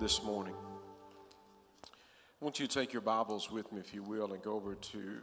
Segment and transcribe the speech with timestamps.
[0.00, 0.54] this morning.
[1.84, 4.76] I want you to take your Bibles with me, if you will, and go over
[4.76, 5.18] to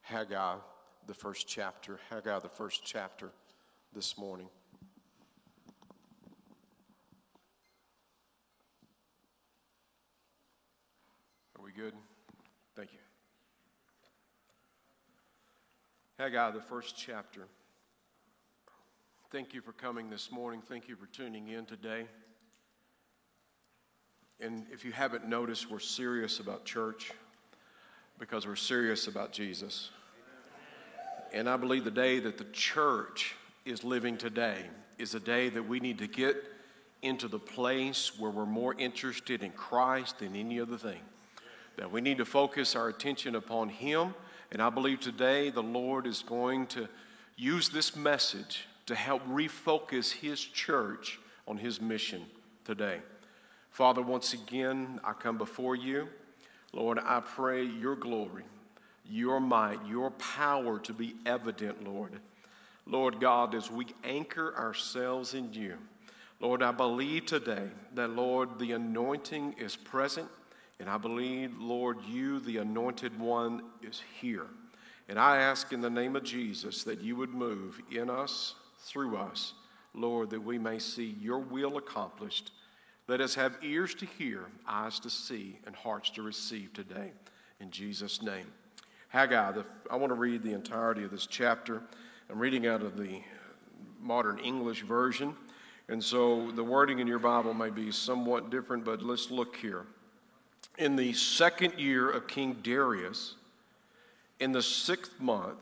[0.00, 0.56] Haggai,
[1.06, 2.00] the first chapter.
[2.10, 3.30] Haggai, the first chapter
[3.94, 4.48] this morning.
[11.56, 11.94] Are we good?
[12.74, 12.98] Thank you.
[16.18, 17.42] Haggai, the first chapter.
[19.30, 20.62] Thank you for coming this morning.
[20.68, 22.06] Thank you for tuning in today.
[24.44, 27.12] And if you haven't noticed, we're serious about church
[28.18, 29.88] because we're serious about Jesus.
[31.32, 34.66] And I believe the day that the church is living today
[34.98, 36.36] is a day that we need to get
[37.00, 41.00] into the place where we're more interested in Christ than any other thing.
[41.78, 44.14] That we need to focus our attention upon Him.
[44.52, 46.86] And I believe today the Lord is going to
[47.36, 52.26] use this message to help refocus His church on His mission
[52.66, 53.00] today.
[53.74, 56.06] Father, once again, I come before you.
[56.72, 58.44] Lord, I pray your glory,
[59.04, 62.20] your might, your power to be evident, Lord.
[62.86, 65.74] Lord God, as we anchor ourselves in you,
[66.38, 70.28] Lord, I believe today that, Lord, the anointing is present,
[70.78, 74.46] and I believe, Lord, you, the anointed one, is here.
[75.08, 79.16] And I ask in the name of Jesus that you would move in us, through
[79.16, 79.54] us,
[79.94, 82.52] Lord, that we may see your will accomplished
[83.06, 87.12] let us have ears to hear, eyes to see, and hearts to receive today.
[87.60, 88.46] In Jesus' name.
[89.08, 91.82] Haggai, the, I want to read the entirety of this chapter.
[92.30, 93.20] I'm reading out of the
[94.00, 95.34] modern English version.
[95.88, 99.84] And so the wording in your Bible may be somewhat different, but let's look here.
[100.78, 103.34] In the second year of King Darius,
[104.40, 105.58] in the sixth month,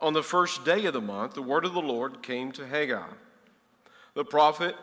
[0.00, 3.08] on the first day of the month, the word of the Lord came to Haggai,
[4.14, 4.76] the prophet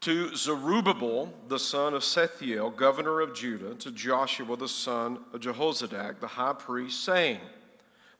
[0.00, 6.20] to Zerubbabel, the son of Shealtiel, governor of Judah, to Joshua, the son of Jehozadak,
[6.20, 7.40] the high priest, saying,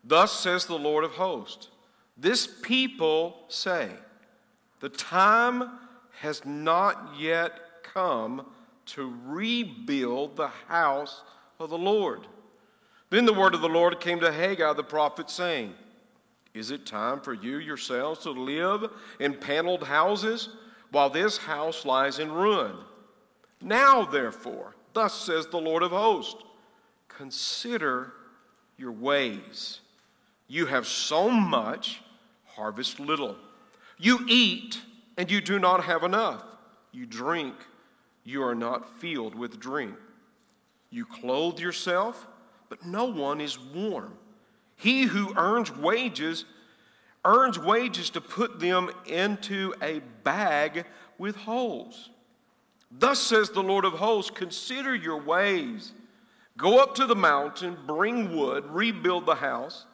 [0.03, 1.69] Thus says the Lord of hosts,
[2.17, 3.91] this people say,
[4.81, 5.71] The time
[6.21, 8.47] has not yet come
[8.87, 11.23] to rebuild the house
[11.61, 12.27] of the Lord.
[13.11, 15.75] Then the word of the Lord came to Haggai the prophet, saying,
[16.55, 18.91] Is it time for you yourselves to live
[19.21, 20.49] in paneled houses?
[20.91, 22.77] While this house lies in ruin.
[23.61, 26.43] Now, therefore, thus says the Lord of hosts,
[27.09, 28.13] consider
[28.77, 29.81] your ways.
[30.47, 32.01] You have sown much,
[32.47, 33.37] harvest little.
[33.99, 34.81] You eat,
[35.17, 36.45] and you do not have enough.
[36.93, 37.55] You drink,
[38.25, 39.95] you are not filled with drink.
[40.91, 42.27] You clothe yourself,
[42.69, 44.15] but no one is warm.
[44.77, 46.45] He who earns wages
[47.29, 50.87] earns wages to put them into a bag
[51.19, 52.09] with holes.
[52.91, 55.93] Thus says the Lord of hosts Consider your ways.
[56.57, 59.87] Go up to the mountain, bring wood, rebuild the house,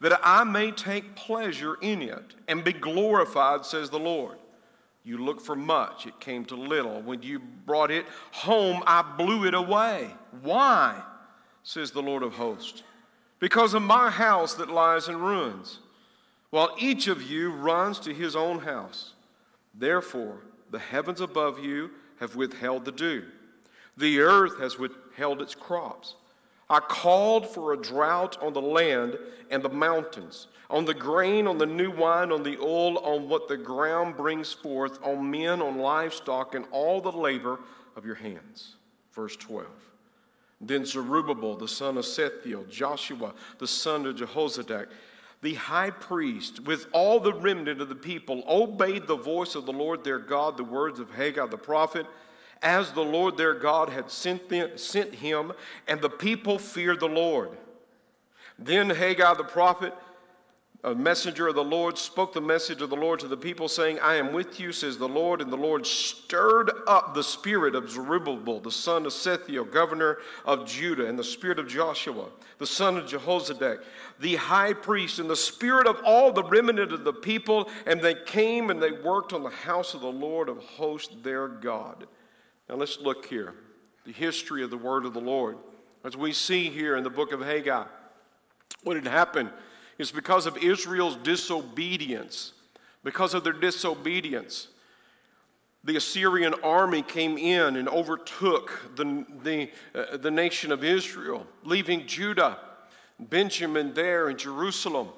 [0.00, 4.36] that I may take pleasure in it and be glorified, says the Lord.
[5.02, 7.00] You looked for much, it came to little.
[7.00, 10.10] When you brought it home, I blew it away.
[10.42, 11.00] Why?
[11.62, 12.82] says the Lord of hosts.
[13.38, 15.78] Because of my house that lies in ruins
[16.50, 19.14] while each of you runs to his own house.
[19.74, 20.38] Therefore,
[20.70, 23.24] the heavens above you have withheld the dew,
[23.96, 26.16] the earth has withheld its crops.
[26.68, 29.18] I called for a drought on the land
[29.50, 33.48] and the mountains, on the grain, on the new wine, on the oil, on what
[33.48, 37.58] the ground brings forth, on men, on livestock, and all the labor
[37.96, 38.76] of your hands.
[39.12, 39.66] Verse 12.
[40.60, 44.86] Then Zerubbabel, the son of Shealtiel, Joshua, the son of Jehozadak,
[45.42, 49.72] the high priest, with all the remnant of the people, obeyed the voice of the
[49.72, 52.06] Lord their God, the words of Haggai the prophet,
[52.62, 55.52] as the Lord their God had sent, them, sent him,
[55.88, 57.56] and the people feared the Lord.
[58.58, 59.94] Then Haggai the prophet
[60.82, 63.98] a messenger of the Lord spoke the message of the Lord to the people, saying,
[64.00, 65.42] I am with you, says the Lord.
[65.42, 70.66] And the Lord stirred up the spirit of Zerubbabel, the son of Shealtiel, governor of
[70.66, 73.82] Judah, and the spirit of Joshua, the son of Jehozadak,
[74.20, 77.68] the high priest, and the spirit of all the remnant of the people.
[77.86, 81.46] And they came and they worked on the house of the Lord of hosts, their
[81.46, 82.06] God.
[82.70, 83.54] Now let's look here
[84.06, 85.58] the history of the word of the Lord.
[86.04, 87.84] As we see here in the book of Haggai,
[88.82, 89.50] what had happened
[90.00, 92.52] it's because of Israel's disobedience.
[93.02, 94.68] Because of their disobedience,
[95.84, 102.06] the Assyrian army came in and overtook the, the, uh, the nation of Israel, leaving
[102.06, 102.58] Judah,
[103.18, 105.08] Benjamin there in Jerusalem,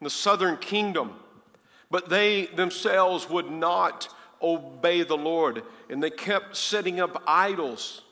[0.00, 1.14] in the southern kingdom.
[1.90, 4.08] But they themselves would not
[4.42, 5.62] obey the Lord.
[5.88, 8.02] And they kept setting up idols.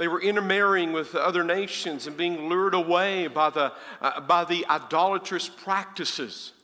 [0.00, 4.66] They were intermarrying with other nations and being lured away by the, uh, by the
[4.66, 6.54] idolatrous practices.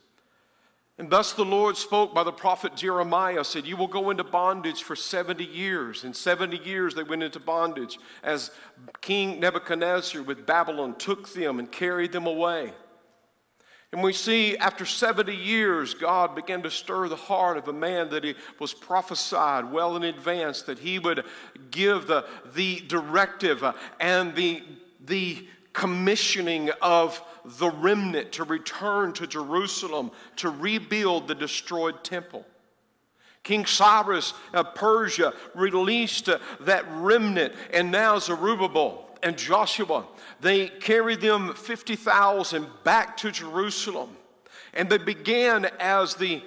[0.97, 4.81] And thus the Lord spoke by the prophet Jeremiah, said, You will go into bondage
[4.81, 6.03] for 70 years.
[6.03, 8.49] In 70 years they went into bondage as
[9.01, 12.73] King Nebuchadnezzar with Babylon took them and carried them away.
[13.97, 18.11] And we see after 70 years, God began to stir the heart of a man
[18.11, 21.25] that he was prophesied well in advance that he would
[21.71, 22.23] give the,
[22.53, 23.63] the directive
[23.99, 24.61] and the,
[25.03, 32.45] the commissioning of the remnant to return to Jerusalem to rebuild the destroyed temple.
[33.41, 40.05] King Cyrus of Persia released uh, that remnant, and now Zerubbabel and Joshua,
[40.39, 44.15] they carried them 50,000 back to Jerusalem.
[44.73, 46.43] And they began as, the,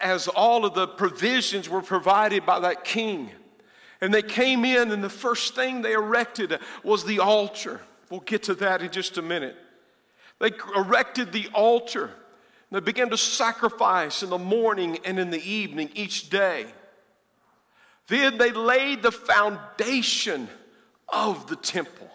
[0.00, 3.30] as all of the provisions were provided by that king.
[4.00, 7.80] And they came in, and the first thing they erected was the altar.
[8.10, 9.56] We'll get to that in just a minute.
[10.38, 12.04] They erected the altar.
[12.04, 16.66] And They began to sacrifice in the morning and in the evening each day.
[18.08, 20.48] Then they laid the foundation
[21.08, 22.10] of the temple.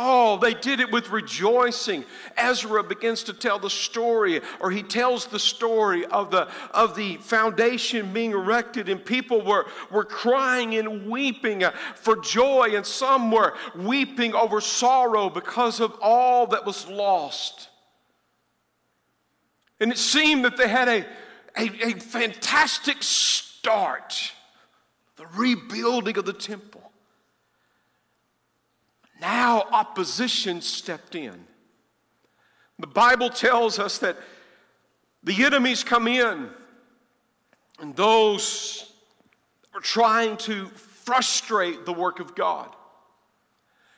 [0.00, 2.04] Oh, they did it with rejoicing.
[2.36, 7.16] Ezra begins to tell the story, or he tells the story of the, of the
[7.16, 13.32] foundation being erected, and people were, were crying and weeping uh, for joy, and some
[13.32, 17.68] were weeping over sorrow because of all that was lost.
[19.80, 21.06] And it seemed that they had a,
[21.56, 24.32] a, a fantastic start
[25.16, 26.67] the rebuilding of the temple.
[29.20, 31.44] Now opposition stepped in.
[32.78, 34.16] The Bible tells us that
[35.24, 36.48] the enemies come in,
[37.80, 38.92] and those
[39.74, 42.74] are trying to frustrate the work of God.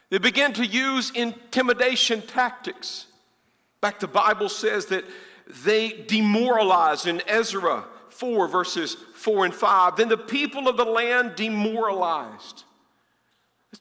[0.08, 3.06] They begin to use intimidation tactics.
[3.82, 5.05] In fact, the Bible says that
[5.64, 9.96] they demoralized in Ezra 4, verses 4 and 5.
[9.96, 12.64] Then the people of the land demoralized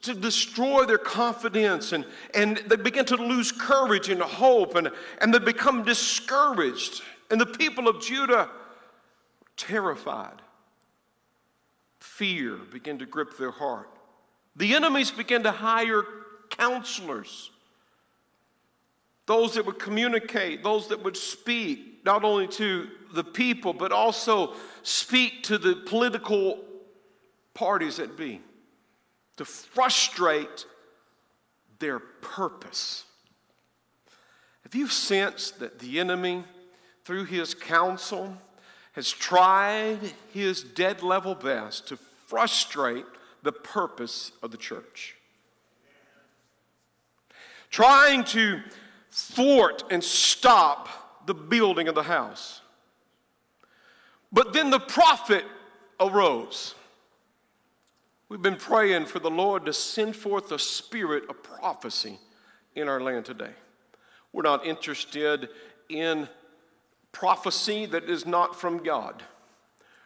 [0.01, 2.05] to destroy their confidence and,
[2.35, 7.01] and they begin to lose courage and hope and, and they become discouraged.
[7.31, 8.49] And the people of Judah
[9.57, 10.41] terrified.
[11.99, 13.89] Fear began to grip their heart.
[14.55, 16.03] The enemies began to hire
[16.49, 17.51] counselors,
[19.25, 24.53] those that would communicate, those that would speak, not only to the people, but also
[24.81, 26.59] speak to the political
[27.53, 28.41] parties that be
[29.39, 30.65] to frustrate
[31.79, 33.05] their purpose.
[34.63, 36.43] Have you sensed that the enemy,
[37.05, 38.35] through his counsel,
[38.91, 39.99] has tried
[40.33, 41.95] his dead level best to
[42.27, 43.05] frustrate
[43.41, 45.15] the purpose of the church?
[47.69, 48.59] Trying to
[49.09, 52.59] thwart and stop the building of the house.
[54.33, 55.45] But then the prophet
[55.97, 56.75] arose
[58.29, 62.19] We've been praying for the Lord to send forth a spirit of prophecy
[62.75, 63.49] in our land today.
[64.31, 65.49] We're not interested
[65.89, 66.29] in
[67.11, 69.23] prophecy that is not from God.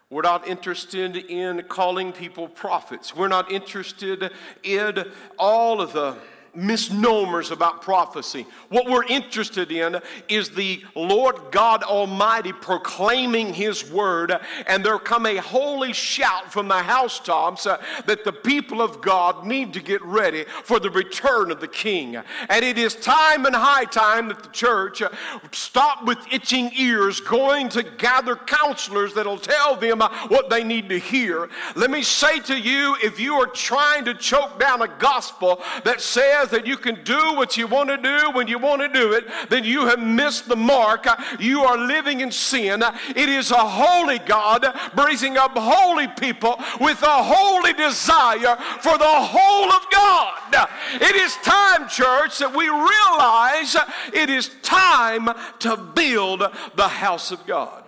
[0.10, 3.14] We're not interested in calling people prophets.
[3.14, 4.31] We're not interested
[4.64, 6.15] in all of the
[6.55, 8.45] misnomers about prophecy.
[8.69, 14.33] What we're interested in is the Lord God Almighty proclaiming His word,
[14.67, 19.45] and there come a holy shout from the housetops uh, that the people of God
[19.45, 22.17] need to get ready for the return of the King.
[22.50, 25.10] And it is time and high time that the church uh,
[25.51, 30.89] stop with itching ears, going to gather counselors that'll tell them uh, what they need
[30.89, 31.50] to hear.
[31.75, 36.01] Let me say to you, if you are trying to choke down a gospel that
[36.01, 38.88] says says that you can do what you want to do when you want to
[38.88, 41.05] do it, then you have missed the mark.
[41.39, 42.83] You are living in sin.
[43.15, 44.65] It is a holy God
[44.97, 50.69] raising up holy people with a holy desire for the whole of God.
[50.95, 53.75] It is time, church, that we realize
[54.13, 56.43] it is time to build
[56.75, 57.83] the house of God.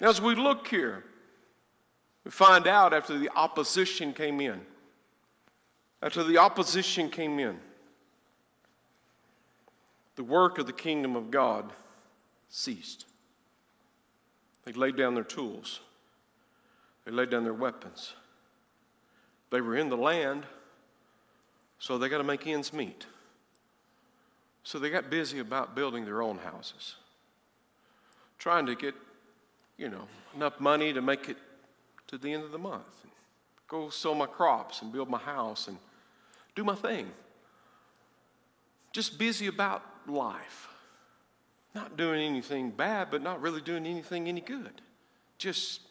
[0.00, 1.04] As we look here,
[2.24, 4.60] we find out after the opposition came in
[6.02, 7.58] after the opposition came in,
[10.16, 11.72] the work of the kingdom of God
[12.48, 13.06] ceased.
[14.64, 15.80] They laid down their tools,
[17.04, 18.14] they laid down their weapons.
[19.50, 20.44] They were in the land,
[21.78, 23.06] so they got to make ends meet.
[24.64, 26.96] So they got busy about building their own houses,
[28.40, 28.96] trying to get,
[29.76, 31.36] you know, enough money to make it
[32.08, 33.04] to the end of the month.
[33.68, 35.78] Go sell my crops and build my house and
[36.56, 37.08] do my thing.
[38.92, 40.68] Just busy about life.
[41.74, 44.80] Not doing anything bad, but not really doing anything any good.
[45.38, 45.82] Just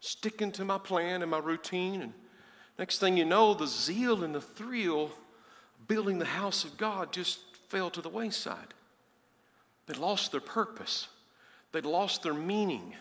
[0.00, 2.00] sticking to my plan and my routine.
[2.00, 2.14] And
[2.78, 5.10] next thing you know, the zeal and the thrill
[5.86, 8.74] building the house of God just fell to the wayside.
[9.86, 11.08] They lost their purpose,
[11.72, 12.94] they lost their meaning.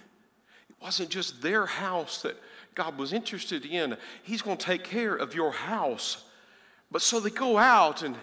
[0.70, 2.36] It wasn't just their house that
[2.76, 6.26] God was interested in, He's going to take care of your house.
[6.92, 8.16] But so they go out, and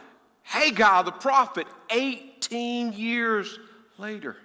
[0.42, 3.58] Haggai, the prophet, 18 years
[3.98, 4.36] later,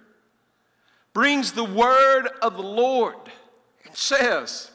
[1.12, 3.16] brings the word of the Lord
[3.84, 4.70] and says,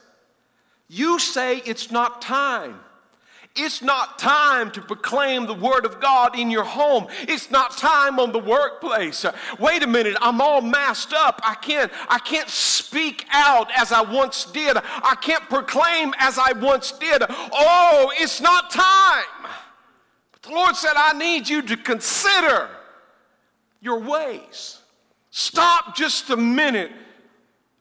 [0.88, 2.80] You say it's not time.
[3.60, 7.08] It's not time to proclaim the word of God in your home.
[7.22, 9.25] It's not time on the workplace.
[9.58, 11.42] Wait a minute, I'm all masked up.
[11.44, 14.77] I can't I can't speak out as I once did.
[14.77, 17.24] I can't proclaim as I once did.
[17.30, 19.25] Oh, it's not time.
[20.48, 22.70] The Lord said I need you to consider
[23.82, 24.80] your ways.
[25.30, 26.92] Stop just a minute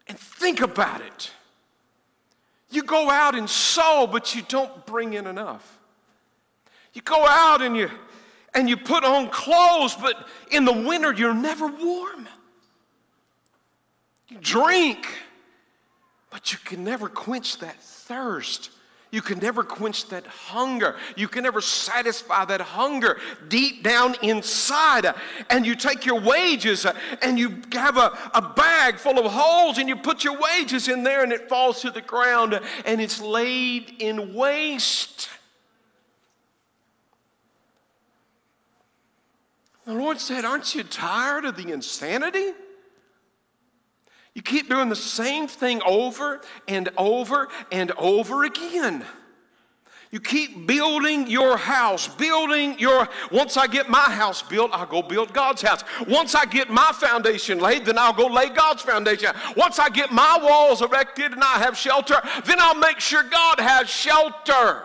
[0.08, 1.30] and think about it.
[2.70, 5.78] You go out and sow, but you don't bring in enough.
[6.92, 7.88] You go out and you
[8.52, 12.26] and you put on clothes, but in the winter you're never warm.
[14.28, 15.06] You drink,
[16.30, 18.70] but you can never quench that thirst.
[19.12, 20.96] You can never quench that hunger.
[21.16, 25.06] You can never satisfy that hunger deep down inside.
[25.48, 29.78] And you take your wages uh, and you have a, a bag full of holes
[29.78, 33.20] and you put your wages in there and it falls to the ground and it's
[33.20, 35.28] laid in waste.
[39.84, 42.52] The Lord said, Aren't you tired of the insanity?
[44.36, 49.02] You keep doing the same thing over and over and over again.
[50.10, 53.08] You keep building your house, building your.
[53.32, 55.82] Once I get my house built, I'll go build God's house.
[56.06, 59.30] Once I get my foundation laid, then I'll go lay God's foundation.
[59.56, 63.58] Once I get my walls erected and I have shelter, then I'll make sure God
[63.58, 64.82] has shelter.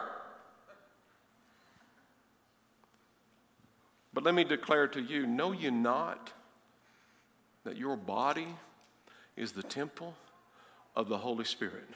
[4.13, 6.31] But let me declare to you know you not
[7.65, 8.47] that your body
[9.35, 10.13] is the temple
[10.95, 11.87] of the Holy Spirit.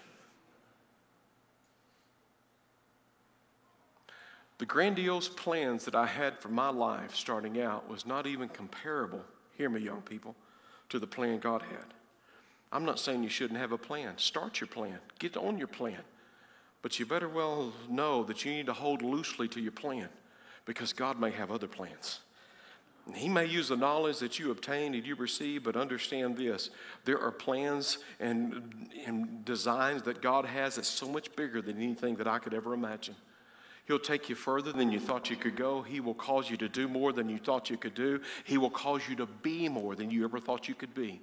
[4.58, 9.22] The grandiose plans that I had for my life starting out was not even comparable,
[9.58, 10.36] hear me, young people,
[10.90, 11.94] to the plan God had.
[12.72, 14.18] I'm not saying you shouldn't have a plan.
[14.18, 16.00] Start your plan, get on your plan.
[16.82, 20.08] But you better well know that you need to hold loosely to your plan
[20.66, 22.20] because God may have other plans.
[23.14, 26.72] He may use the knowledge that you obtain and you receive, but understand this
[27.04, 32.16] there are plans and, and designs that God has that's so much bigger than anything
[32.16, 33.16] that I could ever imagine.
[33.86, 35.84] He'll take you further than you thought you could go.
[35.84, 38.20] He will cause you to do more than you thought you could do.
[38.44, 41.22] He will cause you to be more than you ever thought you could be.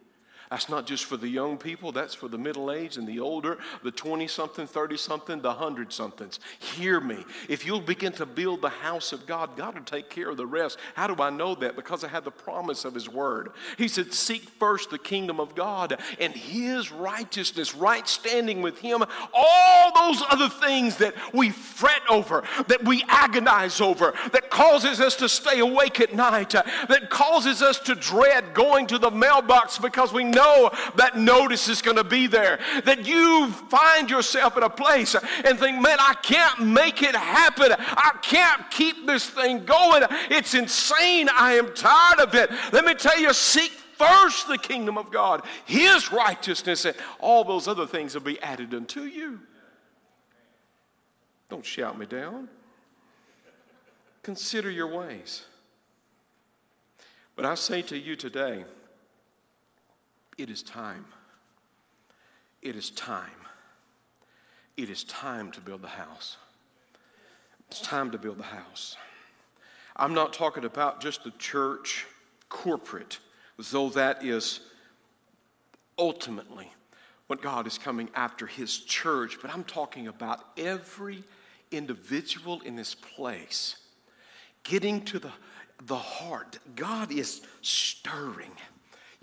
[0.52, 3.56] That's not just for the young people, that's for the middle aged and the older,
[3.82, 6.40] the 20 something, 30 something, the 100 somethings.
[6.60, 7.24] Hear me.
[7.48, 10.44] If you'll begin to build the house of God, God will take care of the
[10.44, 10.76] rest.
[10.94, 11.74] How do I know that?
[11.74, 13.52] Because I have the promise of His Word.
[13.78, 19.02] He said, Seek first the kingdom of God and His righteousness, right standing with Him.
[19.32, 25.16] All those other things that we fret over, that we agonize over, that causes us
[25.16, 30.12] to stay awake at night, that causes us to dread going to the mailbox because
[30.12, 32.58] we know know that notice is going to be there.
[32.84, 37.72] That you find yourself in a place and think, man, I can't make it happen.
[37.78, 40.04] I can't keep this thing going.
[40.30, 41.28] It's insane.
[41.34, 42.50] I am tired of it.
[42.72, 47.68] Let me tell you, seek first the kingdom of God, His righteousness, and all those
[47.68, 49.40] other things will be added unto you.
[51.48, 52.48] Don't shout me down.
[54.22, 55.44] Consider your ways.
[57.36, 58.64] But I say to you today,
[60.38, 61.04] it is time.
[62.60, 63.30] It is time.
[64.76, 66.36] It is time to build the house.
[67.68, 68.96] It's time to build the house.
[69.96, 72.06] I'm not talking about just the church
[72.48, 73.18] corporate,
[73.70, 74.60] though that is
[75.98, 76.72] ultimately
[77.26, 81.24] what God is coming after His church, but I'm talking about every
[81.70, 83.76] individual in this place
[84.64, 85.32] getting to the,
[85.86, 86.58] the heart.
[86.76, 88.52] God is stirring.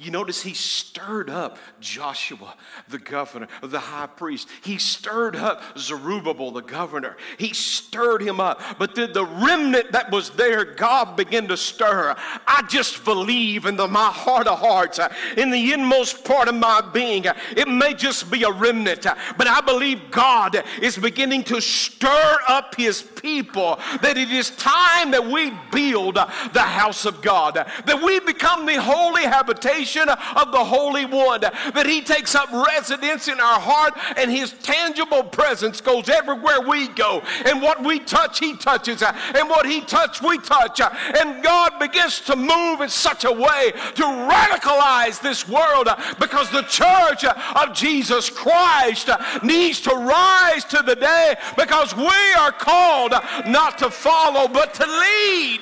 [0.02, 2.56] You notice he stirred up Joshua,
[2.88, 4.48] the governor, the high priest.
[4.64, 7.18] He stirred up Zerubbabel, the governor.
[7.38, 8.62] He stirred him up.
[8.80, 12.16] But then the remnant that was there, God began to stir.
[12.48, 16.56] I just believe in the, my heart of hearts, uh, in the inmost part of
[16.56, 17.28] my being.
[17.28, 21.60] Uh, it may just be a remnant, uh, but I believe God is beginning to
[21.60, 23.78] stir up his people.
[24.02, 28.82] That it is time that we build the house of God, that we become the
[28.82, 34.32] holy habitation of the Holy One, that He takes up residence in our heart and
[34.32, 37.22] His tangible presence goes everywhere we go.
[37.46, 39.02] And what we touch, He touches.
[39.02, 40.82] And what He touches, we touch.
[40.82, 45.88] And God begins to move in such a way to radicalize this world
[46.20, 49.10] because the church of Jesus Christ
[49.44, 53.14] needs to rise to the day because we are called
[53.48, 55.62] not to follow but to lead.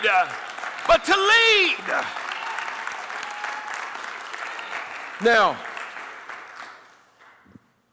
[0.88, 2.26] But to lead.
[5.24, 5.57] Now,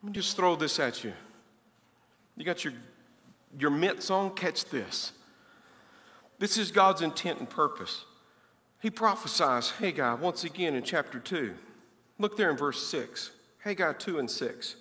[0.03, 1.13] let me just throw this at you.
[2.37, 2.75] You got your,
[3.59, 4.35] your mitts on?
[4.35, 5.13] Catch this.
[6.39, 8.05] This is God's intent and purpose.
[8.81, 11.55] He prophesies Haggai once again in chapter 2.
[12.19, 13.31] Look there in verse 6.
[13.61, 14.77] Haggai 2 and 6.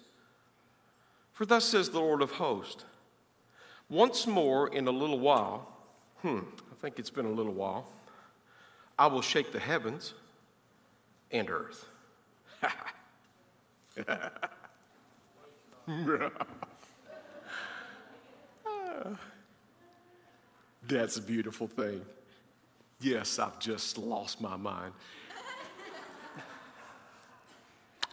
[1.31, 2.83] For thus says the Lord of hosts,
[3.89, 5.71] once more in a little while,
[6.17, 6.39] hmm,
[6.71, 7.87] I think it's been a little while,
[8.99, 10.13] I will shake the heavens
[11.31, 11.87] and earth.
[20.87, 22.01] That's a beautiful thing.
[22.99, 24.93] Yes, I've just lost my mind.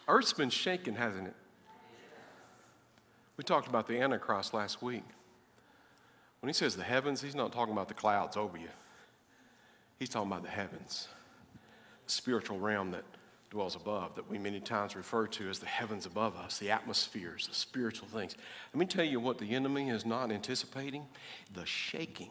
[0.09, 1.35] Earth's been shaken, hasn't it?
[3.37, 5.05] We talked about the Antichrist last week.
[6.41, 8.69] When he says the heavens, he's not talking about the clouds over you.
[9.99, 11.09] He's talking about the heavens,
[12.07, 13.05] the spiritual realm that
[13.51, 17.49] dwells above, that we many times refer to as the heavens above us, the atmospheres,
[17.49, 18.37] the spiritual things.
[18.73, 21.05] Let me tell you what the enemy is not anticipating
[21.53, 22.31] the shaking.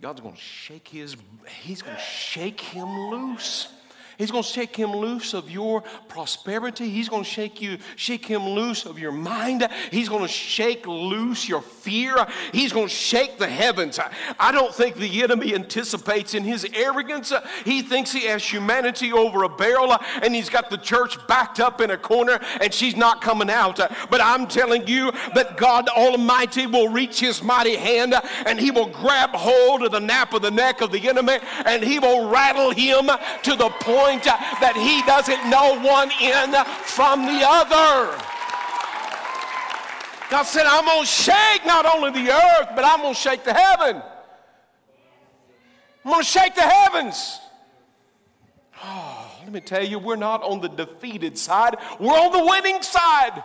[0.00, 1.16] God's going to shake his,
[1.62, 3.68] he's going to shake him loose.
[4.18, 6.88] He's going to shake him loose of your prosperity.
[6.88, 9.68] He's going to shake you, shake him loose of your mind.
[9.90, 12.26] He's going to shake loose your fear.
[12.52, 13.98] He's going to shake the heavens.
[14.38, 17.32] I don't think the enemy anticipates in his arrogance.
[17.64, 21.80] He thinks he has humanity over a barrel and he's got the church backed up
[21.80, 23.78] in a corner and she's not coming out.
[24.10, 28.14] But I'm telling you that God Almighty will reach his mighty hand
[28.46, 31.82] and he will grab hold of the nape of the neck of the enemy and
[31.82, 33.10] he will rattle him
[33.42, 38.12] to the point point that he doesn't know one end from the other.
[40.30, 43.44] God said, I'm going to shake not only the earth, but I'm going to shake
[43.44, 44.02] the heaven.
[46.04, 47.38] I'm going to shake the heavens.
[48.82, 52.82] Oh, let me tell you, we're not on the defeated side, we're on the winning
[52.82, 53.42] side.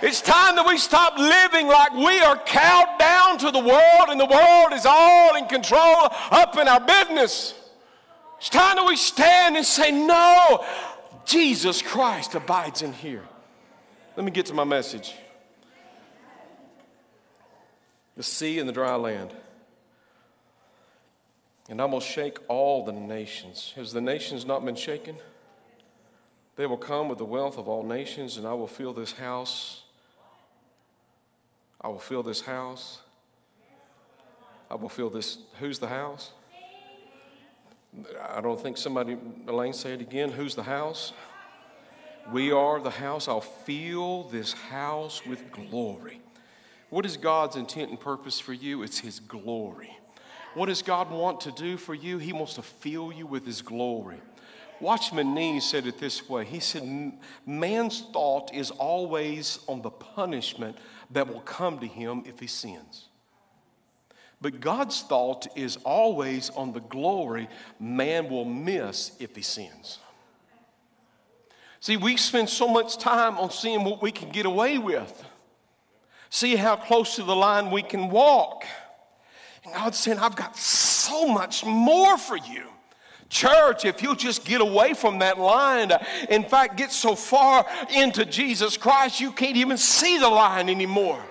[0.00, 4.20] It's time that we stop living like we are cowed down to the world and
[4.20, 7.54] the world is all in control up in our business.
[8.38, 10.64] It's time that we stand and say, No,
[11.24, 13.24] Jesus Christ abides in here.
[14.16, 15.14] Let me get to my message.
[18.16, 19.32] The sea and the dry land.
[21.68, 23.72] And I will shake all the nations.
[23.76, 25.16] Has the nations not been shaken?
[26.56, 29.84] They will come with the wealth of all nations, and I will fill this house.
[31.80, 33.00] I will fill this house.
[34.70, 35.38] I will fill this.
[35.60, 36.32] Who's the house?
[38.30, 40.30] I don't think somebody, Elaine, say it again.
[40.30, 41.12] Who's the house?
[42.32, 43.28] We are the house.
[43.28, 46.20] I'll fill this house with glory.
[46.90, 48.82] What is God's intent and purpose for you?
[48.82, 49.96] It's His glory.
[50.54, 52.18] What does God want to do for you?
[52.18, 54.20] He wants to fill you with His glory.
[54.80, 57.12] Watchman Nee said it this way He said,
[57.46, 60.76] Man's thought is always on the punishment
[61.10, 63.07] that will come to him if he sins.
[64.40, 67.48] But God's thought is always on the glory
[67.80, 69.98] man will miss if he sins.
[71.80, 75.24] See, we spend so much time on seeing what we can get away with,
[76.30, 78.64] see how close to the line we can walk.
[79.64, 82.64] And God's saying, I've got so much more for you.
[83.28, 85.92] Church, if you'll just get away from that line,
[86.30, 91.22] in fact, get so far into Jesus Christ, you can't even see the line anymore.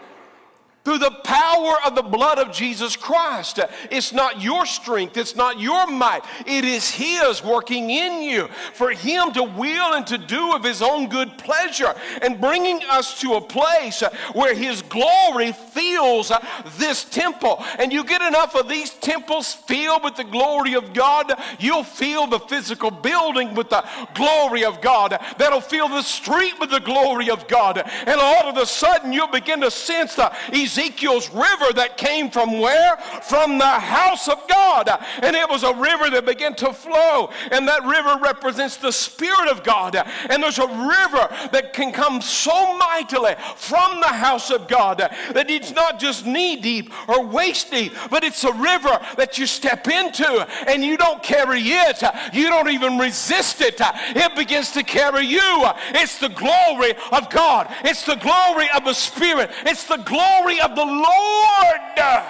[0.88, 3.60] Through the power of the blood of Jesus Christ.
[3.92, 8.92] It's not your strength, it's not your might, it is His working in you for
[8.92, 13.34] Him to will and to do of His own good pleasure and bringing us to
[13.34, 16.32] a place where His glory fills
[16.78, 17.62] this temple.
[17.80, 22.28] And you get enough of these temples filled with the glory of God, you'll fill
[22.28, 23.84] the physical building with the
[24.16, 25.20] glory of God.
[25.38, 27.78] That'll fill the street with the glory of God.
[27.78, 30.34] And all of a sudden, you'll begin to sense the
[30.78, 32.98] Ezekiel's river that came from where?
[33.24, 34.90] From the house of God.
[35.24, 37.32] And it was a river that began to flow.
[37.52, 39.96] And that river represents the Spirit of God.
[40.30, 45.50] And there's a river that can come so mightily from the house of God that
[45.50, 49.88] it's not just knee deep or waist deep, but it's a river that you step
[49.88, 52.04] into and you don't carry it.
[52.34, 53.78] You don't even resist it.
[53.80, 55.66] It begins to carry you.
[55.90, 57.68] It's the glory of God.
[57.84, 59.50] It's the glory of the Spirit.
[59.66, 62.26] It's the glory of the Lord.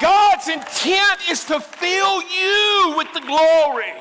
[0.00, 3.94] God's intent is to fill you with the glory.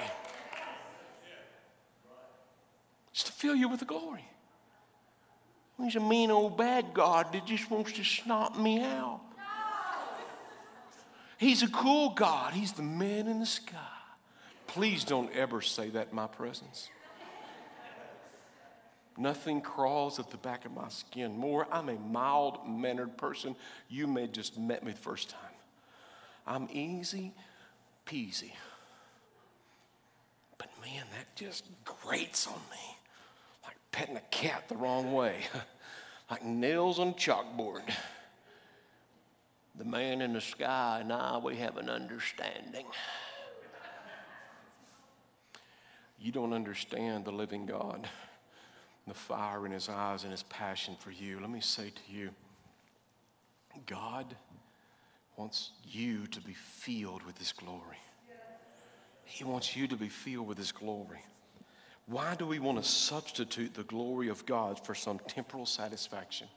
[3.11, 4.25] It's to fill you with the glory.
[5.81, 9.21] He's a mean old bad God that just wants to snot me out.
[11.37, 12.53] He's a cool God.
[12.53, 13.77] He's the man in the sky.
[14.67, 16.89] Please don't ever say that in my presence.
[19.17, 21.67] Nothing crawls at the back of my skin more.
[21.71, 23.55] I'm a mild mannered person.
[23.87, 25.39] You may just met me the first time.
[26.45, 27.33] I'm easy
[28.05, 28.51] peasy.
[30.57, 32.97] But man, that just grates on me
[33.63, 35.37] like petting a cat the wrong way,
[36.31, 37.83] like nails on chalkboard.
[39.77, 42.85] The man in the sky and I, we have an understanding.
[46.17, 48.07] You don't understand the living God,
[49.07, 51.39] the fire in his eyes and his passion for you.
[51.39, 52.31] Let me say to you
[53.85, 54.35] God
[55.37, 57.97] wants you to be filled with his glory.
[59.25, 61.19] He wants you to be filled with his glory.
[62.05, 66.47] Why do we want to substitute the glory of God for some temporal satisfaction?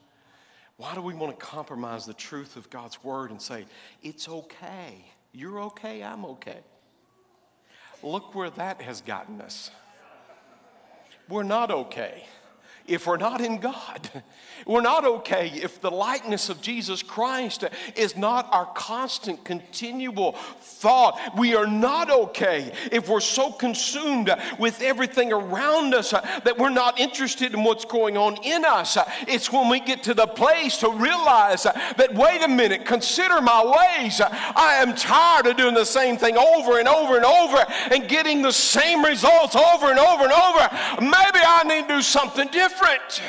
[0.77, 3.65] Why do we want to compromise the truth of God's word and say,
[4.01, 5.03] it's okay?
[5.33, 6.59] You're okay, I'm okay.
[8.01, 9.71] Look where that has gotten us.
[11.27, 12.23] We're not okay
[12.89, 14.09] if we're not in God.
[14.67, 17.63] We're not okay if the likeness of Jesus Christ
[17.95, 21.17] is not our constant, continual thought.
[21.37, 26.99] We are not okay if we're so consumed with everything around us that we're not
[26.99, 28.97] interested in what's going on in us.
[29.27, 33.63] It's when we get to the place to realize that, wait a minute, consider my
[33.63, 34.21] ways.
[34.21, 38.41] I am tired of doing the same thing over and over and over and getting
[38.41, 40.69] the same results over and over and over.
[41.01, 43.21] Maybe I need to do something different different.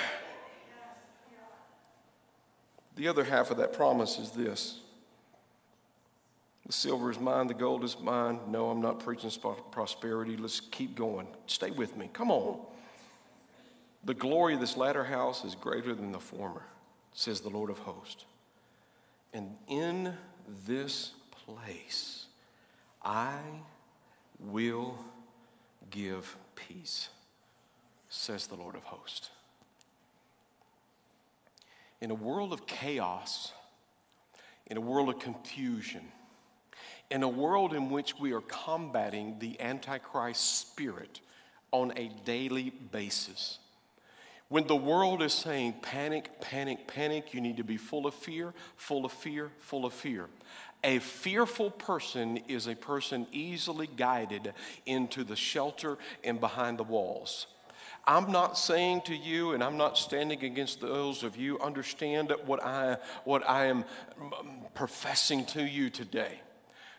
[2.97, 4.81] The other half of that promise is this
[6.67, 8.39] the silver is mine, the gold is mine.
[8.49, 9.31] No, I'm not preaching
[9.73, 10.37] prosperity.
[10.37, 11.27] Let's keep going.
[11.47, 12.11] Stay with me.
[12.13, 12.61] Come on.
[14.05, 16.63] The glory of this latter house is greater than the former,
[17.13, 18.25] says the Lord of hosts.
[19.33, 20.15] And in
[20.67, 21.13] this
[21.45, 22.27] place
[23.03, 23.39] I
[24.39, 24.99] will
[25.91, 27.09] give peace,
[28.09, 29.31] says the Lord of hosts
[32.01, 33.53] in a world of chaos,
[34.67, 36.03] in a world of confusion,
[37.11, 41.21] in a world in which we are combating the Antichrist spirit
[41.73, 43.59] on a daily basis.
[44.49, 48.53] When the world is saying panic, panic, panic, you need to be full of fear,
[48.77, 50.27] full of fear, full of fear.
[50.83, 54.53] A fearful person is a person easily guided
[54.87, 57.47] into the shelter and behind the walls.
[58.11, 62.61] I'm not saying to you, and I'm not standing against those of you, understand what
[62.61, 66.41] I, what I am mm, mm, professing to you today.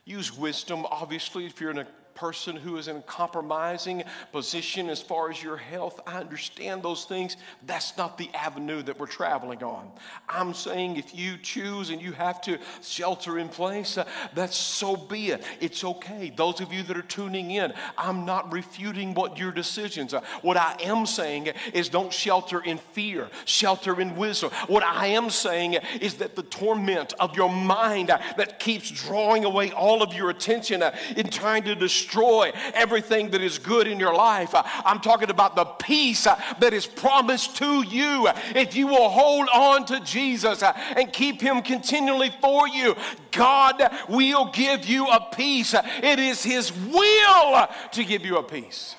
[0.06, 1.88] Use wisdom, obviously, if you're in a
[2.21, 5.99] person who is in a compromising position as far as your health.
[6.05, 7.36] I understand those things.
[7.65, 9.89] That's not the avenue that we're traveling on.
[10.29, 14.05] I'm saying if you choose and you have to shelter in place, uh,
[14.36, 15.43] that's so be it.
[15.60, 16.31] It's okay.
[16.36, 20.21] Those of you that are tuning in, I'm not refuting what your decisions are.
[20.43, 24.51] What I am saying is don't shelter in fear, shelter in wisdom.
[24.67, 29.71] What I am saying is that the torment of your mind that keeps drawing away
[29.71, 34.00] all of your attention uh, in trying to destroy destroy everything that is good in
[34.00, 34.54] your life.
[34.54, 39.10] Uh, I'm talking about the peace uh, that is promised to you if you will
[39.10, 42.95] hold on to Jesus uh, and keep Him continually for you.
[43.32, 45.74] God will give you a peace.
[45.74, 48.95] It is His will to give you a peace.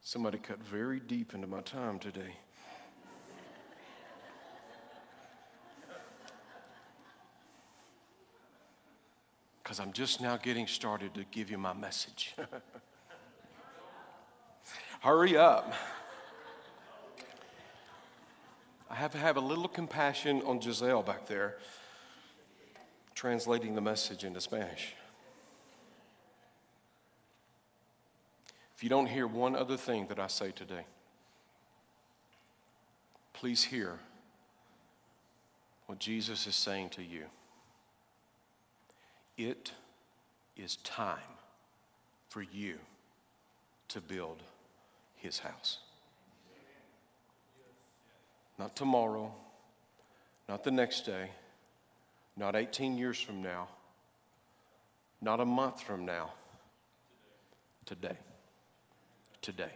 [0.00, 2.34] Somebody cut very deep into my time today.
[9.72, 12.34] Because I'm just now getting started to give you my message.
[15.00, 15.72] Hurry up.
[18.90, 21.56] I have to have a little compassion on Giselle back there,
[23.14, 24.92] translating the message into Spanish.
[28.76, 30.84] If you don't hear one other thing that I say today,
[33.32, 34.00] please hear
[35.86, 37.24] what Jesus is saying to you.
[39.44, 39.72] It
[40.56, 41.18] is time
[42.28, 42.78] for you
[43.88, 44.42] to build
[45.16, 45.78] his house.
[48.58, 49.34] Not tomorrow,
[50.48, 51.30] not the next day,
[52.36, 53.68] not 18 years from now,
[55.20, 56.30] not a month from now,
[57.84, 58.16] today
[59.42, 59.72] today.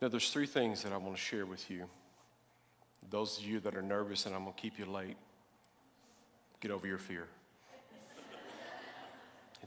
[0.00, 1.86] Now, there's three things that I want to share with you.
[3.10, 5.16] Those of you that are nervous and I'm going to keep you late,
[6.60, 7.26] get over your fear.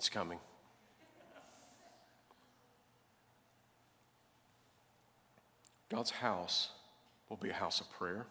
[0.02, 0.40] It's coming.
[5.92, 6.72] God's house
[7.30, 8.26] will be a house of prayer.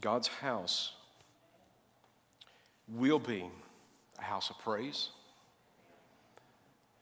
[0.00, 0.94] God's house
[2.92, 3.48] will be
[4.18, 5.10] a house of praise.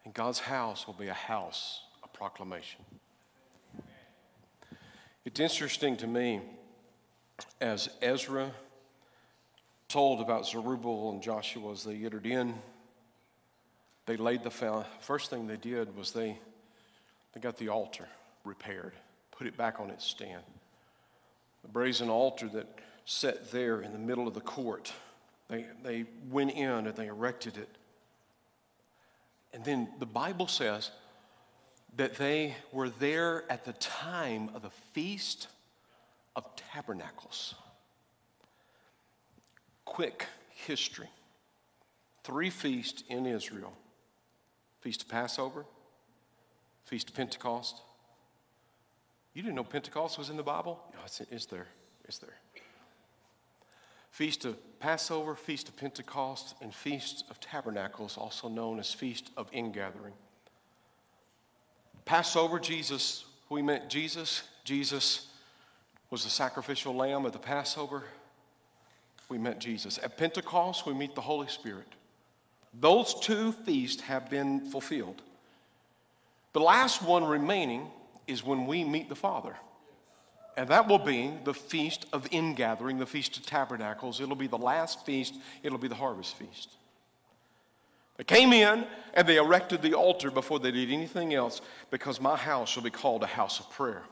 [0.05, 2.83] And God's house will be a house of proclamation.
[5.25, 6.43] It's interesting to me
[7.59, 8.53] as Ezra
[9.93, 12.55] told about Zerubbabel and Joshua as they entered in,
[14.07, 16.39] they laid the first thing they did was they,
[17.35, 18.09] they got the altar
[18.43, 18.95] repaired,
[19.33, 20.43] put it back on its stand.
[21.61, 22.67] The brazen altar that
[23.05, 24.91] sat there in the middle of the court,
[25.49, 27.69] they, they went in and they erected it.
[29.53, 30.91] And then the Bible says
[31.97, 35.49] that they were there at the time of the Feast
[36.35, 37.55] of Tabernacles.
[39.93, 41.11] Quick history
[42.25, 43.75] three feasts in Israel
[44.81, 45.67] Feast of Passover,
[46.87, 47.83] Feast of Pentecost.
[49.35, 50.81] You didn't know Pentecost was in the Bible?
[51.05, 51.67] It's, it's there.
[52.07, 52.39] It's there.
[54.11, 59.51] Feast of Passover, Feast of Pentecost, and Feast of Tabernacles, also known as Feast of
[59.53, 60.15] Ingathering.
[62.07, 64.43] Passover, Jesus, we met Jesus.
[64.65, 65.29] Jesus
[66.09, 68.05] was the sacrificial lamb of the Passover.
[69.33, 69.99] We met Jesus.
[70.03, 71.89] At Pentecost, we meet the Holy Spirit.
[72.79, 75.23] Those two feasts have been fulfilled.
[76.53, 77.89] The last one remaining
[78.27, 79.57] is when we meet the Father.
[80.59, 84.21] And that will be the feast of ingathering, the feast of tabernacles.
[84.21, 86.69] It'll be the last feast, it'll be the harvest feast.
[88.19, 92.37] They came in and they erected the altar before they did anything else because my
[92.37, 94.03] house shall be called a house of prayer.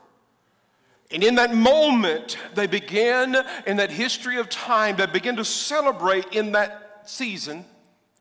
[1.13, 3.35] And in that moment, they began,
[3.67, 7.65] in that history of time, they began to celebrate in that season,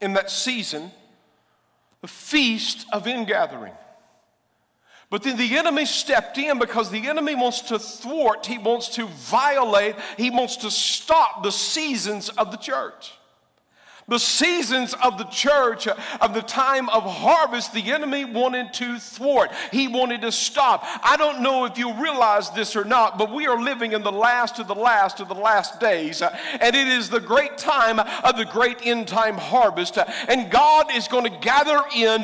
[0.01, 0.91] in that season,
[2.01, 3.75] the feast of ingathering.
[5.09, 9.07] But then the enemy stepped in because the enemy wants to thwart, he wants to
[9.07, 13.13] violate, he wants to stop the seasons of the church
[14.11, 18.99] the seasons of the church, uh, of the time of harvest, the enemy wanted to
[18.99, 19.53] thwart.
[19.71, 20.85] He wanted to stop.
[21.03, 24.11] I don't know if you realize this or not, but we are living in the
[24.11, 26.23] last of the last of the last days.
[26.23, 29.97] Uh, and it is the great time of the great end time harvest.
[29.97, 32.23] Uh, and God is going to gather in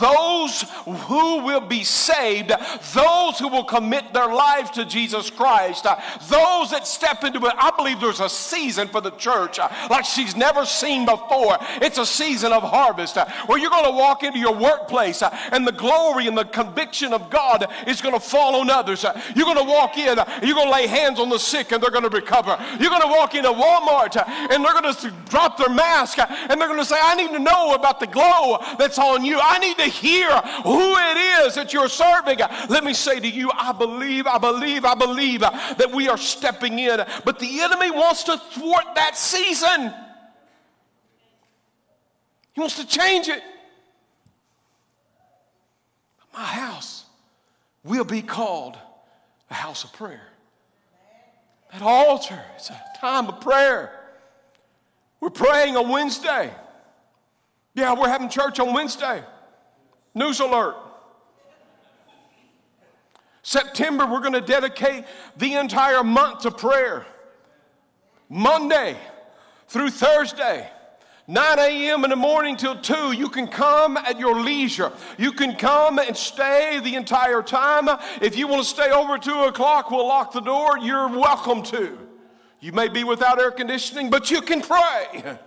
[0.00, 2.52] those who will be saved,
[2.94, 7.54] those who will commit their lives to Jesus Christ, those that step into it.
[7.58, 9.58] I believe there's a season for the church
[9.90, 11.58] like she's never seen before before.
[11.82, 15.36] It's a season of harvest uh, where you're going to walk into your workplace uh,
[15.52, 19.04] and the glory and the conviction of God is going to fall on others.
[19.04, 21.82] Uh, you're going to walk in, you're going to lay hands on the sick and
[21.82, 22.58] they're going to recover.
[22.80, 26.68] You're going to walk into Walmart and they're going to drop their mask and they're
[26.68, 29.38] going to say, I need to know about the glow that's on you.
[29.40, 30.30] I need to hear
[30.62, 32.38] who it is that you're serving.
[32.68, 36.78] Let me say to you, I believe, I believe, I believe that we are stepping
[36.78, 39.94] in, but the enemy wants to thwart that season.
[42.54, 43.42] He wants to change it.
[46.32, 47.04] My house
[47.84, 48.76] will be called
[49.50, 50.28] a house of prayer.
[51.72, 53.92] That altar is a time of prayer.
[55.20, 56.52] We're praying on Wednesday.
[57.74, 59.22] Yeah, we're having church on Wednesday.
[60.14, 60.76] News alert.
[63.42, 65.04] September, we're going to dedicate
[65.36, 67.04] the entire month to prayer.
[68.28, 68.96] Monday
[69.68, 70.70] through Thursday,
[71.26, 72.04] 9 a.m.
[72.04, 73.12] in the morning till 2.
[73.12, 74.92] You can come at your leisure.
[75.16, 77.88] You can come and stay the entire time.
[78.20, 80.78] If you want to stay over 2 o'clock, we'll lock the door.
[80.78, 81.98] You're welcome to.
[82.60, 85.38] You may be without air conditioning, but you can pray.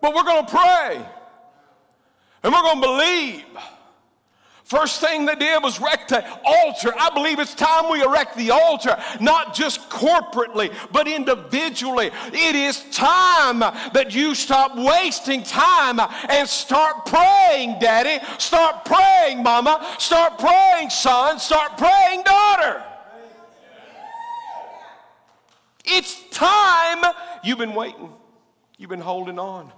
[0.00, 1.06] But we're going to pray.
[2.42, 3.44] And we're going to believe.
[4.66, 6.92] First thing they did was erect the altar.
[6.98, 12.10] I believe it's time we erect the altar, not just corporately, but individually.
[12.32, 18.20] It is time that you stop wasting time and start praying, Daddy.
[18.38, 19.86] Start praying, Mama.
[20.00, 21.38] Start praying, son.
[21.38, 22.82] Start praying, daughter.
[25.84, 27.04] It's time.
[27.44, 28.12] You've been waiting,
[28.78, 29.70] you've been holding on.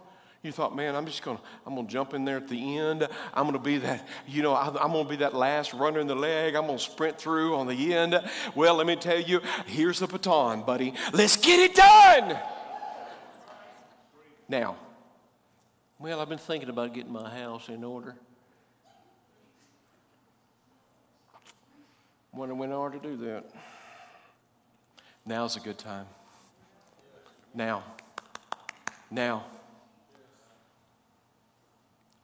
[0.42, 3.09] You thought, man, I'm just gonna, I'm gonna jump in there at the end.
[3.35, 6.55] I'm gonna be that, you know, I'm gonna be that last runner in the leg.
[6.55, 8.20] I'm gonna sprint through on the end.
[8.55, 10.94] Well, let me tell you, here's the baton, buddy.
[11.12, 12.38] Let's get it done.
[14.48, 14.77] Now,
[15.98, 18.14] well, I've been thinking about getting my house in order.
[22.33, 23.44] Wonder when I ought to do that.
[25.27, 26.07] Now's a good time.
[27.53, 27.83] Now.
[29.11, 29.44] Now.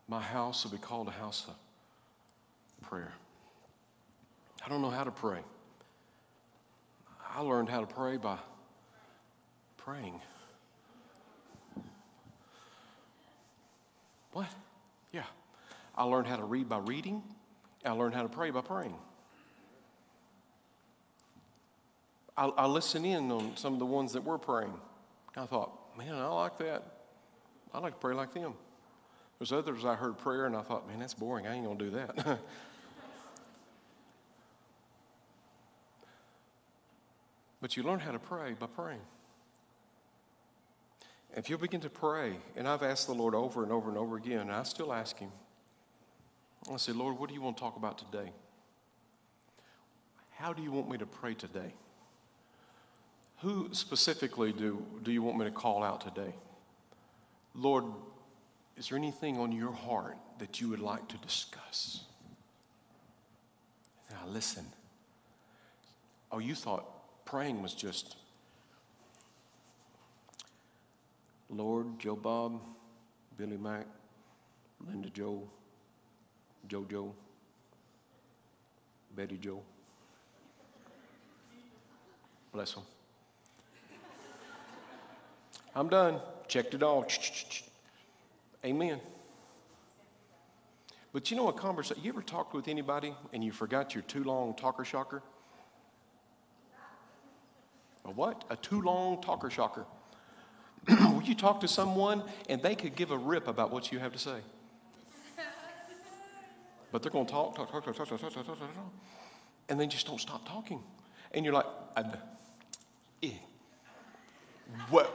[0.08, 3.12] My house will be called a house of prayer.
[4.64, 5.40] I don't know how to pray.
[7.34, 8.38] I learned how to pray by
[9.76, 10.20] praying.
[14.32, 14.46] What?
[15.12, 15.24] Yeah.
[15.96, 17.22] I learned how to read by reading.
[17.84, 18.94] I learned how to pray by praying.
[22.36, 24.74] I, I listened in on some of the ones that were praying.
[25.36, 26.82] I thought, man, I like that.
[27.72, 28.54] I like to pray like them.
[29.38, 31.46] There's others I heard prayer and I thought, man, that's boring.
[31.46, 32.38] I ain't going to do that.
[37.60, 39.00] but you learn how to pray by praying.
[41.36, 44.16] If you'll begin to pray, and I've asked the Lord over and over and over
[44.16, 45.32] again, and I still ask Him,
[46.72, 48.30] I say, Lord, what do you want to talk about today?
[50.36, 51.74] How do you want me to pray today?
[53.38, 56.34] Who specifically do, do you want me to call out today?
[57.54, 57.84] Lord,
[58.76, 62.04] is there anything on your heart that you would like to discuss?
[64.10, 64.64] Now, listen.
[66.32, 66.84] Oh, you thought
[67.24, 68.16] praying was just,
[71.48, 72.60] Lord, Joe Bob,
[73.36, 73.86] Billy Mack,
[74.86, 75.42] Linda Joe,
[76.68, 77.12] JoJo,
[79.14, 79.62] Betty Joe.
[82.52, 82.82] Bless them.
[85.74, 86.20] I'm done.
[86.46, 87.04] Checked it all.
[88.64, 89.00] Amen.
[91.12, 94.24] But you know a conversation, you ever talked with anybody and you forgot your too
[94.24, 95.22] long talker shocker?
[98.04, 98.44] A what?
[98.50, 99.84] A too long talker shocker.
[100.88, 104.12] Will you talk to someone and they could give a rip about what you have
[104.12, 104.40] to say?
[106.90, 108.92] But they're going to talk, talk, talk, talk, talk, talk, talk, talk, talk, talk, talk,
[109.68, 110.80] and then just don't stop talking.
[111.32, 111.66] And you're like,
[113.22, 113.30] eh.
[114.90, 115.12] what?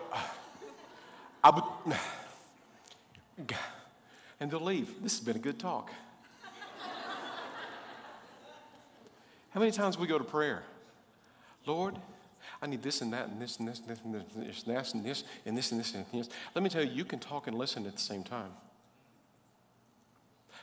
[1.43, 1.95] I would
[4.39, 5.01] and they'll leave.
[5.01, 5.91] This has been a good talk.
[9.51, 10.63] How many times we go to prayer?
[11.65, 11.95] Lord,
[12.61, 14.63] I need this and that and this and this and this and this and this
[14.65, 16.29] and this and this and this and this and this.
[16.55, 18.51] Let me tell you, you can talk and listen at the same time.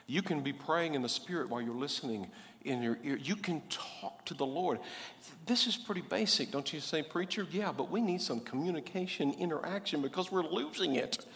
[0.07, 2.31] You can be praying in the Spirit while you're listening
[2.65, 3.17] in your ear.
[3.17, 4.79] You can talk to the Lord.
[5.47, 7.47] This is pretty basic, don't you say, preacher?
[7.51, 11.27] Yeah, but we need some communication, interaction because we're losing it.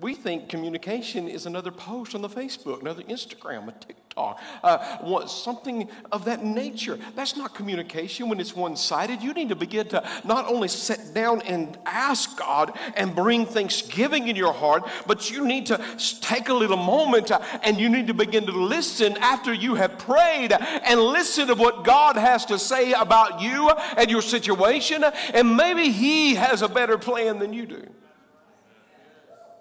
[0.00, 5.88] We think communication is another post on the Facebook, another Instagram, a TikTok, uh, something
[6.10, 6.98] of that nature.
[7.14, 9.22] That's not communication when it's one sided.
[9.22, 14.26] You need to begin to not only sit down and ask God and bring thanksgiving
[14.26, 15.80] in your heart, but you need to
[16.20, 19.96] take a little moment uh, and you need to begin to listen after you have
[19.96, 25.04] prayed and listen to what God has to say about you and your situation.
[25.32, 27.86] And maybe He has a better plan than you do.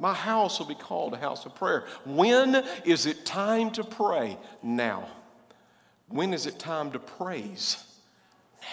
[0.03, 1.85] My house will be called a house of prayer.
[2.03, 4.37] When is it time to pray?
[4.61, 5.07] Now.
[6.09, 7.81] When is it time to praise?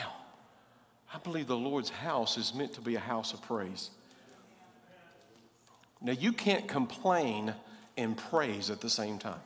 [0.00, 0.12] Now.
[1.14, 3.90] I believe the Lord's house is meant to be a house of praise.
[6.02, 7.54] Now, you can't complain
[7.96, 9.38] and praise at the same time.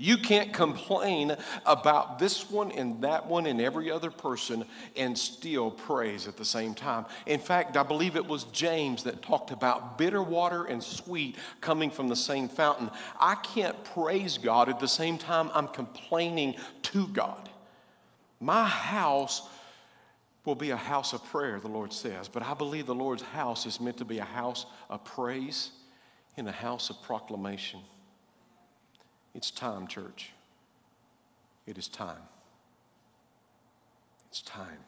[0.00, 4.64] You can't complain about this one and that one and every other person
[4.96, 7.04] and still praise at the same time.
[7.26, 11.90] In fact, I believe it was James that talked about bitter water and sweet coming
[11.90, 12.90] from the same fountain.
[13.18, 17.48] I can't praise God at the same time I'm complaining to God.
[18.38, 19.48] My house
[20.44, 22.28] will be a house of prayer, the Lord says.
[22.28, 25.72] But I believe the Lord's house is meant to be a house of praise
[26.36, 27.80] and a house of proclamation.
[29.34, 30.32] It's time, church.
[31.66, 32.22] It is time.
[34.28, 34.78] It's time.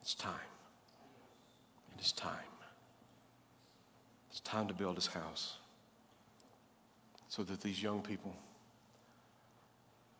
[0.00, 0.34] It's time.
[1.96, 2.32] It is time.
[4.30, 5.58] It's time to build his house
[7.28, 8.34] so that these young people,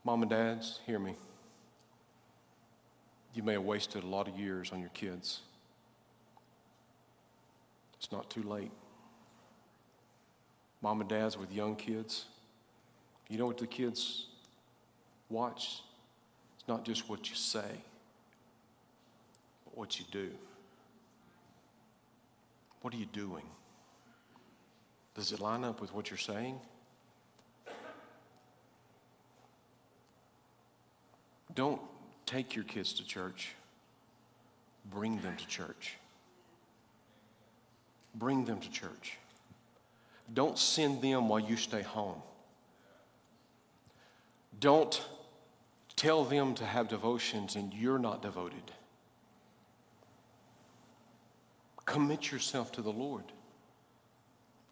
[0.04, 1.14] mom and dads, hear me.
[3.34, 5.40] You may have wasted a lot of years on your kids.
[7.98, 8.70] It's not too late.
[10.80, 12.26] Mom and dads with young kids,
[13.28, 14.26] you know what the kids
[15.28, 15.82] watch?
[16.58, 17.82] It's not just what you say,
[19.64, 20.30] but what you do.
[22.82, 23.44] What are you doing?
[25.14, 26.58] Does it line up with what you're saying?
[31.54, 31.80] Don't
[32.26, 33.54] take your kids to church,
[34.90, 35.96] bring them to church.
[38.14, 39.18] Bring them to church.
[40.32, 42.22] Don't send them while you stay home.
[44.60, 45.02] Don't
[45.96, 48.72] tell them to have devotions and you're not devoted.
[51.84, 53.24] Commit yourself to the Lord.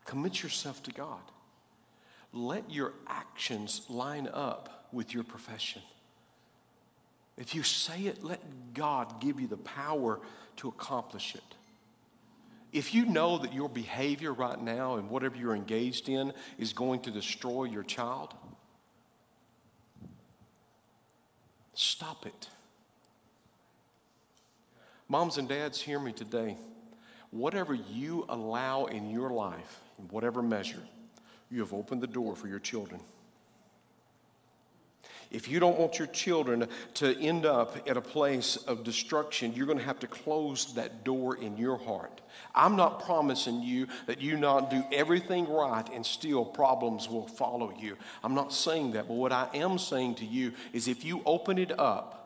[0.04, 1.20] Commit yourself to God.
[2.32, 5.82] Let your actions line up with your profession.
[7.36, 8.40] If you say it, let
[8.74, 10.20] God give you the power
[10.56, 11.42] to accomplish it.
[12.72, 17.00] If you know that your behavior right now and whatever you're engaged in is going
[17.00, 18.34] to destroy your child,
[21.74, 22.48] stop it.
[25.08, 26.56] Moms and dads, hear me today.
[27.30, 30.82] Whatever you allow in your life, in whatever measure,
[31.50, 33.00] you have opened the door for your children.
[35.32, 39.66] If you don't want your children to end up at a place of destruction, you're
[39.66, 42.20] going to have to close that door in your heart.
[42.54, 47.72] I'm not promising you that you not do everything right and still problems will follow
[47.78, 47.96] you.
[48.22, 51.58] I'm not saying that, but what I am saying to you is if you open
[51.58, 52.21] it up,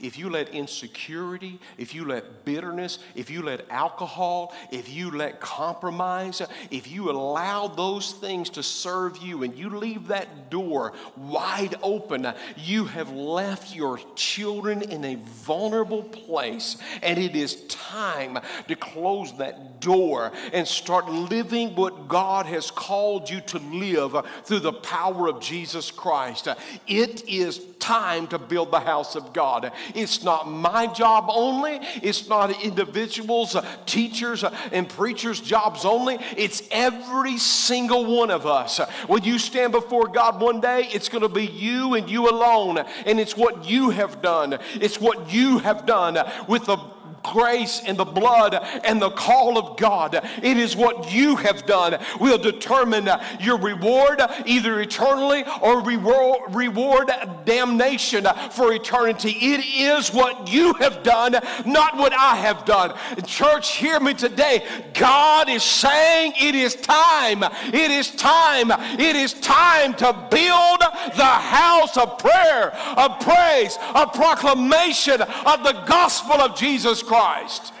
[0.00, 5.40] if you let insecurity, if you let bitterness, if you let alcohol, if you let
[5.40, 11.74] compromise, if you allow those things to serve you and you leave that door wide
[11.82, 16.76] open, you have left your children in a vulnerable place.
[17.02, 18.38] And it is time
[18.68, 24.60] to close that door and start living what God has called you to live through
[24.60, 26.48] the power of Jesus Christ.
[26.86, 27.58] It is
[27.90, 29.72] time to build the house of God.
[29.96, 36.16] It's not my job only, it's not individuals, uh, teachers, uh, and preachers' jobs only.
[36.36, 38.78] It's every single one of us.
[39.08, 42.78] When you stand before God one day, it's going to be you and you alone.
[43.06, 44.60] And it's what you have done.
[44.74, 46.16] It's what you have done
[46.46, 46.78] with the
[47.22, 48.54] grace and the blood
[48.84, 50.14] and the call of God.
[50.42, 53.08] It is what you have done will determine
[53.40, 57.10] your reward, either eternally or reward
[57.44, 59.30] damnation for eternity.
[59.30, 61.32] It is what you have done,
[61.66, 62.96] not what I have done.
[63.24, 64.66] Church, hear me today.
[64.94, 67.42] God is saying it is time.
[67.42, 68.70] It is time.
[68.98, 70.80] It is time to build
[71.16, 77.19] the house of prayer, of praise, of proclamation of the gospel of Jesus Christ.
[77.20, 77.74] Christ.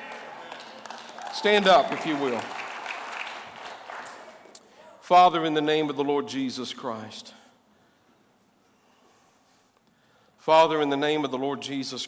[1.32, 2.42] Stand up, if you will.
[5.00, 7.32] Father, in the name of the Lord Jesus Christ.
[10.36, 12.04] Father, in the name of the Lord Jesus